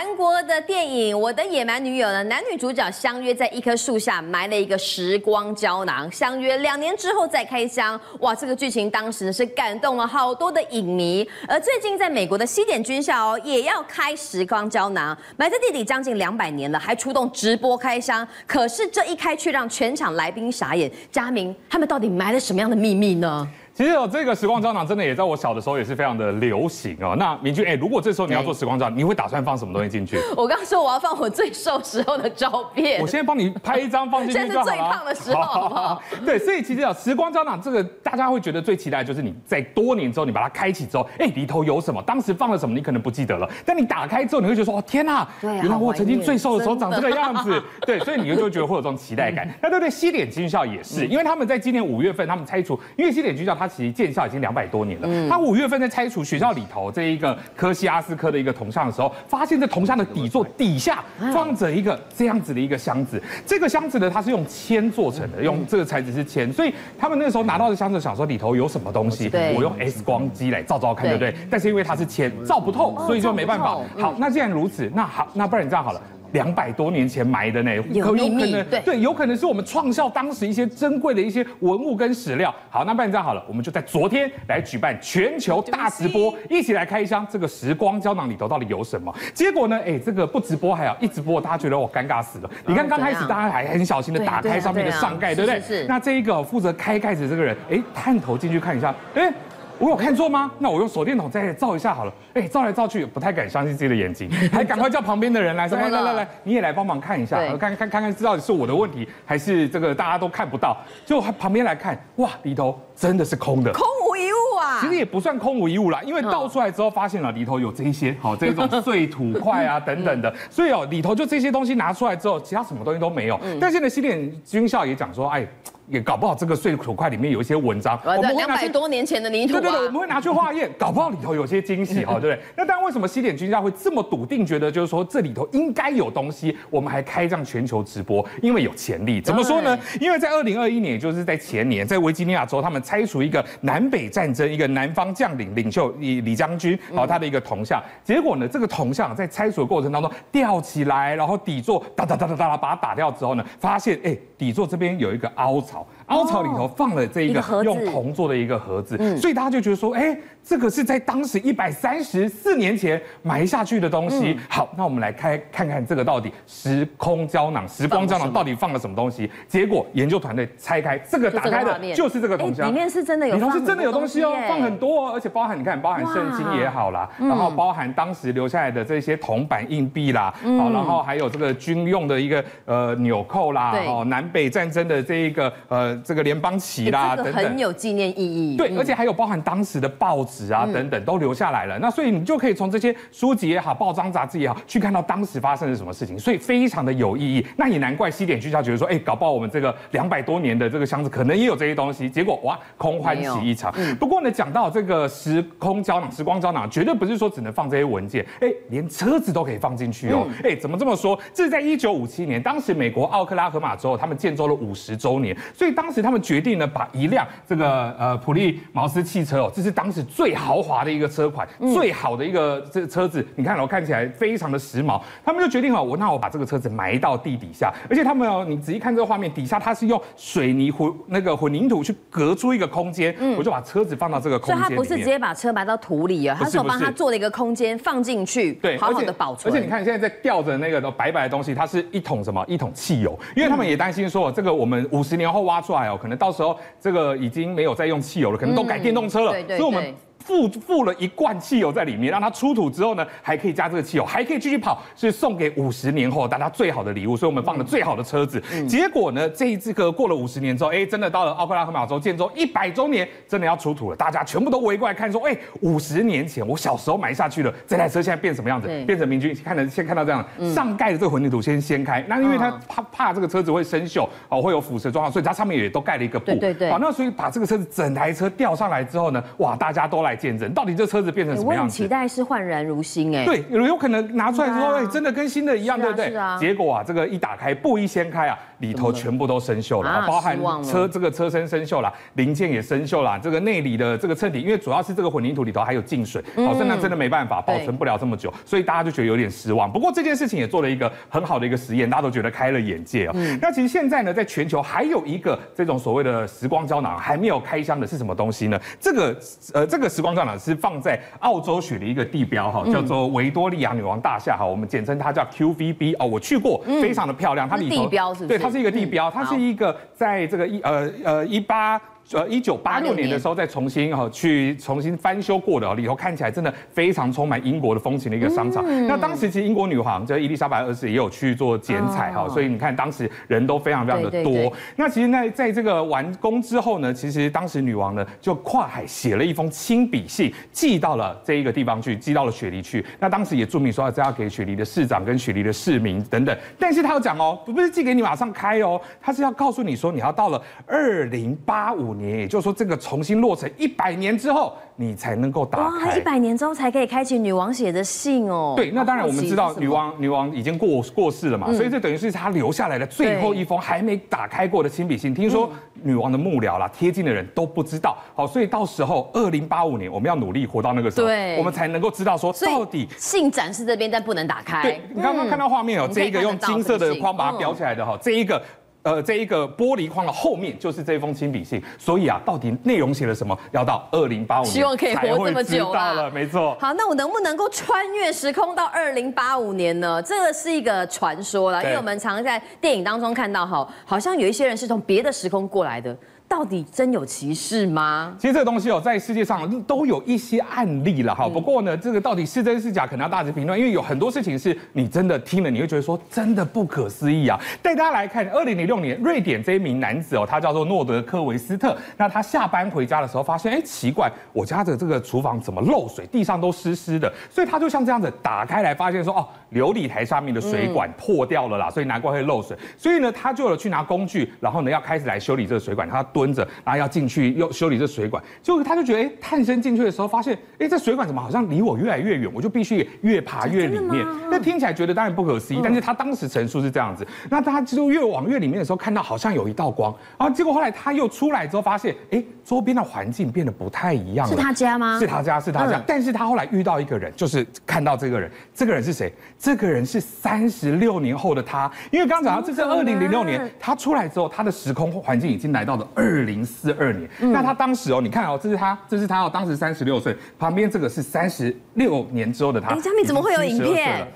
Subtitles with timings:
[0.00, 8.00] 韩国的电影《我的野蛮女友》呢，男女主角相约在一棵树下埋了一个时光胶囊，相约两年之后再开箱。
[8.20, 11.28] 哇，这个剧情当时呢是感动了好多的影迷。
[11.48, 18.24] 而最近在美国的西点军校哦，也要开时光胶囊，埋在地底将近两百年了，还出动直播开箱。
[18.46, 20.88] 可是这一开却让全场来宾傻眼。
[21.10, 23.48] 佳明，他们到底埋了什么样的秘密呢？
[23.78, 27.14] 其实哦，这个时光胶囊真的也在我小的时候也是非常的流行哦。
[27.16, 30.18] 那明君，哎，如果这时候你要做时光胶囊，你会打算放什么东西进去？
[30.36, 33.00] 我刚说我要放我最瘦时候的照片。
[33.00, 34.36] 我现在帮你拍一张放进去。
[34.36, 36.02] 现在是最胖的时候，好不好？
[36.26, 42.02] 对，所以其实啊，时光胶囊这个大家会觉得最期待的就是你在多年之后你把它开启之后，哎，里头有什么？
[42.02, 42.74] 当时放了什么？
[42.74, 43.48] 你可能不记得了。
[43.64, 47.62] 但你打开之后，你会觉得说，哦，天呐，原来我曾经最瘦的时候长这个样子。
[47.86, 49.48] 对，所以你就会觉得会有这种期待感。
[49.62, 54.48] 那对对，西点军校也是，因为他们在今年五月份，他们拆除，因为西点军校它其实建校已经两。
[54.48, 61.04] 两百多年了，他五月份在拆除学校里头这一个科西阿斯科的一个铜像的时候，发现这铜像的底座底下
[61.34, 63.22] 装着一个这样子的一个箱子。
[63.44, 71.34] 这个箱子呢，它是用铅做成的，用这个材质是铅，所以他们那个时候拿到的箱子，想说里头有什么东西，我用 X 光机来照照看，对不对？
[71.50, 73.78] 但是因为它是铅，照不透，所以就没办法。
[73.98, 76.00] 好，那既然如此，那好，那不然你这样好了。
[76.32, 82.54] 两百多年前埋的呢，有秘密，对对，有可能是我们创校当时一些珍贵的一些文物跟史料。
[82.70, 89.14] 好，那不然这样好了，我们就在昨天来举办全球大直播，一起来开箱这个时光胶囊里头到底有什么。
[89.32, 92.50] 结果呢，哎，这个不直播还好，一直播大家觉得我尴尬死了。
[92.66, 95.60] 你看刚开始大家还很小心的打开上面的上盖，对不对？
[95.60, 95.86] 是。
[95.86, 99.32] 那这一个负责开盖子这个人，哎，探头进去看一下，哎。
[99.78, 100.50] 我有看错吗？
[100.58, 102.12] 那我用手电筒再照一下好了。
[102.34, 114.78] 哎，照来照去，不太敢相信自己的眼睛， 还赶快叫旁边的人来说：“来来来来，你也来帮忙看一下，看看看看，知道是我的问题，还是这个大家都看不到？”就旁边来看，哇，里头真的是空的，空无一物啊。
[114.80, 123.38] 其实也不算空无一物啦，因为倒出来之后发现了里头有这一些好这种 碎土块啊等等的，所以哦里头就这些东西拿出来之后，其他什么东西都没有。
[123.60, 125.46] 但现在西点军校也讲说，哎。
[125.88, 132.40] 也搞不好这个碎土块里面有一些文章，我们两百多年前的泥土，对对对，我们会拿去化验，搞不好里头有些惊喜， 哈，对不对？
[132.56, 136.56] 那当然，为什么西点军校会这么笃定，觉得就是说这里头应该有东西？
[136.70, 139.20] 我们还开这样全球直播，因为有潜力。
[139.20, 139.78] 怎么说呢？
[140.00, 155.77] 因为在二零二一年，也就是在前年，在维吉尼亚州，他们拆除一个南北战争一个南方将领领袖李李将军，然后他的一个铜像，结果呢，这个铜像在拆除的过程当中吊起来，然后底座哒哒哒哒哒把它打掉之后呢，发现哎，底座这边有一个凹槽。
[156.06, 164.38] 凹槽里头放了这一个用铜做的一个盒子，所以大家就觉得说，哎，这个是在当时一百三十四年前埋下去的东西。
[164.48, 169.30] 好，那我们来开看看这个到底时空胶囊、时光胶囊到底放了什么东西？
[169.46, 185.98] 结果研究团队拆开这个打开的就是这个铜箱，里面是真的有，里头是真的有东西哦，放很多哦，而且包含你看，包含圣经也好啦，然后包含当时留下来的这些铜板硬币啦，好，然后还有这个军用的一个呃纽扣啦，哦，南北战争的这一个呃。
[186.04, 188.56] 这个联邦旗啦，等等，很有纪念意义。
[188.56, 191.78] 对，而且还有包含当时的报纸啊，等等，都留下来了。
[191.80, 197.44] 那所以你就可以从这些书籍也好，报章杂志也好，去看到当时发生了什么事情，所以非常的有意义。
[197.56, 202.08] 那也难怪西点军校觉得说，哎，搞不好我们这个两百多年的这个箱子可能也有这些东西。
[202.08, 203.74] 结果哇，空欢喜一场。
[203.98, 210.26] 不过呢，讲到这个时空胶囊、时光胶囊，绝对不是说只能放这些文件，哎，连车子都可以放进去哦。
[210.44, 211.18] 哎，怎么这么说？
[211.34, 225.00] 这是在一九五七年，当时美国奥克拉荷马州他们建州了五十周年，所以当当时他们决定呢，把一辆这个呃普利茅斯汽车哦，这是当时最豪华的一个车款，最好的一个这个车子，你看哦，看起来非常的时髦。
[225.24, 234.56] 他们就决定哦，我那我把这个车子埋到地底下，而且他们哦，你仔细看这个画面，底下它是用水泥混那个混凝土去隔出一个空间，我就把车子放到这个空间。
[234.58, 239.50] 所以他不是直接把车埋到土里啊，他是帮他做了一个空间放进去，对，好好的保存。
[239.50, 242.44] 而且你看现在在吊着那个都白白的东西，它是一桶什么？
[242.46, 245.98] 一桶汽油，因为他们也担心说这个我们五十年后挖出来哦。
[246.00, 249.92] 可能到时候这个已经没有再用汽油了，可能都改电动车了，所以我们。
[250.24, 257.16] 附附了一罐汽油在里面，让它出土之后呢，还可以加这个汽油，还可以继续跑，是送给五十年后大家最好的礼物。
[257.16, 258.42] 所以我们放了最好的车子。
[258.52, 268.68] 嗯、结果呢，这一次个过了五十年之后，哎，真的到了奥克拉荷马州建州一百周年，真的要出土了，大家全部都围过来看，说，哎，五十年前我小时候埋下去了，这台车现在变什么样子？
[268.84, 276.26] 变成明君看的，先看到这样，嗯、上盖的这个混凝土先掀开，那因为它怕怕这个车子会生锈哦，会有腐蚀状况，所以它上面也都盖了一个布。
[276.26, 276.70] 对对对。
[276.70, 280.07] 好，那所以把这个车子整台车吊上来之后呢，哇，大家都来。
[280.08, 281.76] 来见证，到底这车子变成什么样子？
[281.76, 283.24] 期待是焕然如新哎。
[283.24, 286.10] 对，有有可能拿出来之后，哎，真的跟新的一样，对不对？
[286.10, 286.38] 是啊。
[286.38, 299.70] 结果啊，这个一打开，布一掀开啊，里头全部都生锈了，包含车这个车身生锈了，零件也生锈了，这个内里的这个衬底，因为主要是这个混凝土里头还有进水，好，那真的没办法保存不了这么久，所以大家就觉得有点失望。
[299.70, 303.12] 不过这件事情也做了一个很好的一个实验，大家都觉得开了眼界哦。
[303.40, 308.60] 那其实现在呢，在全球还有一个这种所谓的时光胶囊还没有开箱的是什么东西呢？
[308.80, 309.16] 这个
[309.54, 318.38] 呃，这个时光胶囊是放在澳洲雪梨一个地标哈，叫做维多利亚女王大厦哈，我们简称它叫 QVB 哦，我去过，非常的漂亮，它里头地标是不是？
[318.38, 321.80] 对，它是一个地标，它是一个在这个一呃呃一八。
[322.12, 328.64] 呃，一九八六年的时候再重新哈去重新翻修过的，里头看起来真的非常充满英国的风情的一个商场。
[328.86, 334.50] 那当时其实英国女皇这伊丽莎白二世也有去做剪彩哈，所以你看当时人都非常非常的多。
[334.76, 342.82] 那其实在在这个完工之后呢，其实当时女王呢就跨海写了一封亲笔信，寄到了这一个地方去，寄到了雪梨去。
[342.98, 346.34] 那当时也注明说这要给雪梨的市长跟雪梨的市民等等。
[346.58, 351.97] 但是他要讲哦，不是寄给你马上开哦，他是要告诉你说你要到了二零八五年。
[351.98, 355.98] 年，也就是说，这个重新落成一百年之后，你才能够打开。
[355.98, 358.54] 一百年之后才可以开启女王写的信哦。
[358.56, 365.12] 对，那当然我们知道女王女王已经过过世了嘛，所以这等于是她留下来的最后一封还没打开过的亲笔信。
[365.12, 365.50] 听说
[365.82, 367.98] 女王的幕僚啦、贴近的人都不知道。
[368.14, 371.08] 好，所以到时候二零八五年，我们要努力活到那个时候，
[371.38, 374.62] 我们才能够知道说到底信展示这边，但不能打开。
[374.62, 378.40] 对，你刚刚看到画面哦，这一个用金色的框把它裱起来的哈，这一个。
[378.82, 386.10] 呃，这一个玻璃框的后面就是这封亲笔信，所以啊，到底内容写了什么，要到二零八五年，希望可以活这么久了。
[386.10, 386.56] 没错。
[386.58, 390.00] 好，那我能不能够穿越时空到二零八五年呢？
[390.02, 395.94] 这个是一个传说了，因为我们常在电影当中看到，哈，好像有一些人是从别的时空过来的。
[396.28, 398.14] 到底真有其事吗？
[398.18, 401.26] 其实这个东西哦，在世界上都有一些案例了哈。
[401.26, 407.40] 不过呢，这个到底是真是假，可能要大致评论，因为有很多事情是你真的听了，你会觉得说真的不可思议啊。
[407.62, 411.74] 带大家来看，二零零六年，瑞典这一名男子哦，他叫做诺德科维斯特。
[411.96, 417.10] 那他下班回家的时候，发现哎，奇怪，我家的这个厨房怎么漏水，地上都湿湿的。
[417.30, 422.54] 所以他就像这样子打开来，发现说哦，琉璃台上面的水管破掉了啦，所以难怪会漏水。
[422.76, 425.88] 所以呢，他就有去拿工具，然后呢要开始来修理这个水管。
[425.88, 426.04] 他。
[426.18, 432.28] 蹲着，然后要进去又修理这水管，就他就觉得，哎，探身进去的时候，发现，哎，这水管怎么好像离我越来越远？
[432.34, 434.04] 我就必须越爬越里面。
[434.28, 437.06] 那听起来觉得当然不可思议，但是他当时陈述是这样子。
[437.30, 444.36] 那他就越往越里面的时候，看到好像有一道光，然后结果后来他又出来之后，发现，哎，周边的环境变得不太一样了。
[444.36, 444.98] 是他家吗？
[444.98, 445.80] 是他家，是他家。
[445.86, 449.12] 但是他后来遇到一个人，就是看到这个人，这个人是谁？
[449.38, 456.07] 这个人是三十六年后的他，因为刚刚讲到这是二零零六年，他出来之后，他的时空环境已经来到了二。
[456.08, 462.68] 二零四二年，那他当时哦，你看哦，这是他，这是他哦，当时三十六岁，旁边这个是三十六年之后的他。
[462.68, 464.08] 哎，佳敏怎么会有影片？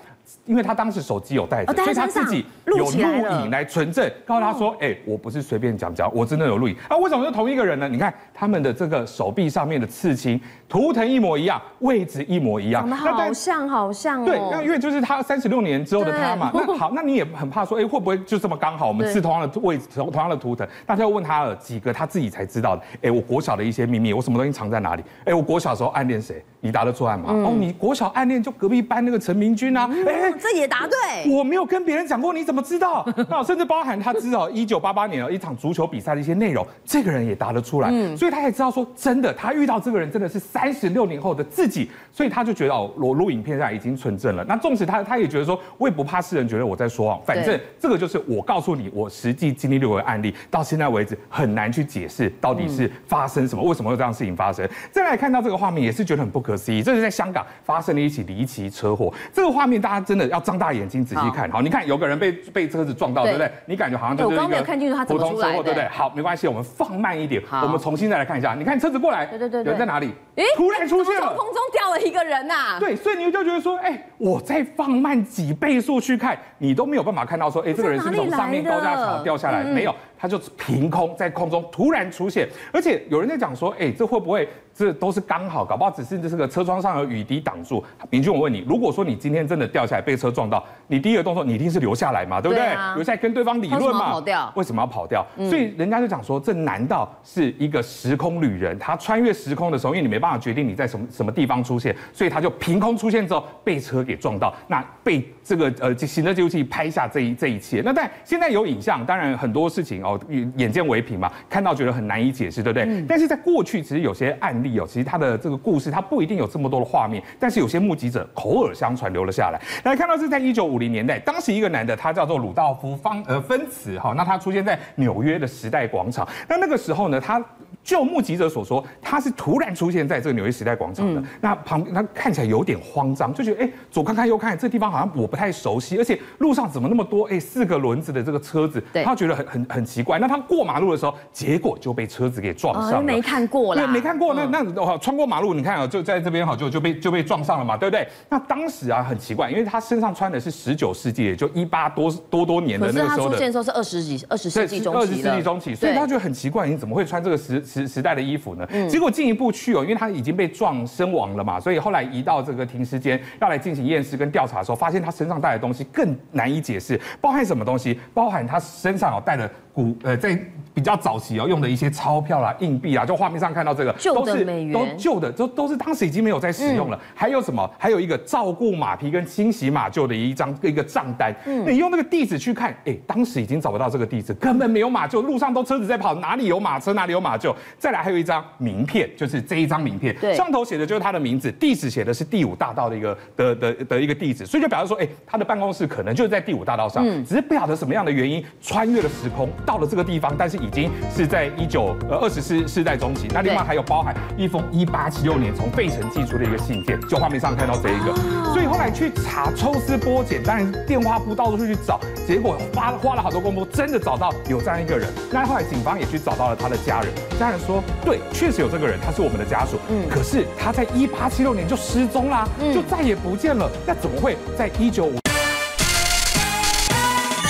[0.44, 7.88] 因为他当时手机有带着，所以他自己有录影来存证，告诉他说：“哎，我不是随便讲讲，我真的有录影。”啊，为什么是同一个人呢？
[7.88, 14.24] 你看他们的这个手臂上面的刺青，图腾一模一样，位置一模一样，好像好像。
[14.24, 16.50] 对，那因为就是他三十六年之后的他嘛。
[16.52, 18.88] 那好，那你也很怕说，哎，会不会就这么刚好？
[18.88, 20.66] 我们是同样的位置，同同样的图腾。
[20.84, 22.82] 大家又问他了几个他自己才知道的。
[23.02, 25.04] 哎，我国小的一些秘密，我什么东西藏在哪里？
[25.24, 26.42] 哎，我国小时候暗恋谁？
[26.58, 27.24] 你答得出来吗？
[27.28, 29.88] 哦，你国小暗恋就隔壁班那个陈明君啊？
[30.08, 30.31] 哎。
[30.40, 33.06] 这也答对，我没有跟别人讲过，你怎么知道？
[33.28, 44.44] 那甚至包含他知道一九八八年一场足球比赛的一些内容，这个人也答得出来，嗯、所以他也知道说真的，他遇到这个人真的是三十六年后的自己，所以他就觉得哦，我录影片上已经存证了。
[44.44, 54.68] 那纵使他他也觉得说，我也不怕世人觉得我在说谎，反正这个就是我告诉你，我实际经历过的案例，到现在为止很难去解释到底是发生什么，为什么会这样事情发生。
[54.90, 63.50] 再来看到这个画面，也是觉得很不可思议，这是在香港发生了一起离奇车祸，这个画面大家真的要张大眼睛仔细看，好，你看有个人被被车子撞到，对不对？
[63.66, 65.88] 你感觉好像就是一个普通车祸，对不对？
[65.88, 68.54] 好，没关系，我们放慢一点，我们重新再来看一下。
[68.54, 70.12] 你看车子过来，对对对，人在哪里？
[70.36, 72.78] 哎，突然出现了，从空中掉了一个人呐。
[72.80, 79.94] 对，所以你就觉得说，哎，我再放慢几倍速去看，你都没有办法看到说，哎，这个人是从上面高架桥掉下来，没有。
[80.22, 85.64] 他就凭空在空中突然出现，而且有人在讲说，哎，这会不会这都是刚好？
[85.64, 87.84] 搞不好只是这个车窗上有雨滴挡住。
[88.08, 92.64] 明君，我问你，如果说你今天真的掉下来被车撞到，你第一个动作你一定是留下来嘛，对不对？
[92.68, 94.12] 啊、留下来跟对方理论嘛。
[94.12, 94.52] 跑掉？
[94.54, 95.26] 为什么要跑掉？
[95.38, 98.78] 嗯、所以人家就讲说，这难道是一个时空旅人？
[98.78, 107.82] 他穿越时空的时候，因为你没办法决定你在什么什么地方出现，所以他就凭空出现之后被车给撞到，那被这个呃行车记录器拍下这一这一切。
[107.84, 110.11] 那但现在有影像，当然很多事情哦，
[110.56, 112.84] 眼见为凭嘛，看到觉得很难以解释，对不对？
[112.88, 119.60] 嗯、但是在过去，其实有些案例哦，其实他的这个故事，他不一定有这么多的画面，但是有些目击者口耳相传留了下来。
[119.84, 126.26] 来看到是在一九五零年代，当时一个男的，他叫做鲁道夫方呃芬茨哈，那他出现在纽约的时代广场。
[126.48, 127.42] 那那个时候呢，他
[127.82, 131.20] 就目击者所说，他是突然出现在这个纽约时代广场的。
[131.20, 140.18] 嗯、那旁边他看起来有点慌张，就觉得哎，左看看右看，这地方好像我不太熟悉，而且路上怎么那么多哎四个轮子的这个车子，他觉得很很很奇怪。
[140.18, 142.98] 那他过马路的时候，结果就被车子给撞上了。
[142.98, 144.32] 哦、没看过了，对，没看过。
[144.34, 148.06] 那那哦，穿过马路，你看啊，就在这边哈，就就被就被撞上了嘛，对不对？
[148.28, 153.32] 那当时啊，很奇怪，因为他身上穿的是十九世纪，也就一八多多多年的那个时候的。
[153.32, 155.00] 出现的时候是二十几二十世纪中期。
[155.00, 158.66] 二十世纪中期，所以他觉得很奇怪，你怎么会穿这个时时时代的衣服呢？
[158.70, 167.98] 嗯、结果进一步去哦，因为他已经被撞身亡了嘛，所以后来移到这个停尸间要来进行验尸跟调查的时候，发现他身上带的东西更难以解释，包含什么东西？
[168.12, 169.50] 包含他身上哦带的。
[169.74, 170.38] 骨呃，在
[170.74, 176.96] 比较早期哦，用的一些钞票啦、硬币啊，就画面上看到这个，旧的美元，都旧的，都都是当时已经没有在使用了。
[176.96, 177.68] 嗯、还有什么？
[177.78, 181.34] 还有一个照顾马匹跟清洗马厩的一张一个账单。
[181.46, 187.54] 嗯，你用那个地址去看，哎，当时已经找不到这个地址，根本没有马厩，路上都车子在跑，哪里有马车，哪里有马厩。
[187.78, 200.34] 再来还有一张名片，就是这一张名片，对，上头写的就是他的名字，地址写的是第五大道的一个的的的一个地址，所以就表示说，哎，他的办公室可能就是在第五大道上，嗯，只是不晓得什么样的原因穿越了时空到了这个地方。
[200.38, 208.14] 但是已经是在一九呃二十世世代中期，那另外还有包含一封一八七六年从费城寄出的一个信件，就画面上看到这一个，
[208.52, 215.08] 所以后来去查抽丝剥茧，当然电话簿到处去找，结果花花了好多功夫，真的找到有这样一个人。
[215.32, 225.18] 那后来警方也去找到了他的家人，家人说对，确实有这个人，他是我们的家属，嗯，可是他在一八七六年就失踪啦，就再也不见了，那怎么会在一九五？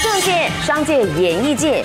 [0.02, 1.85] 政界、商界、演艺界。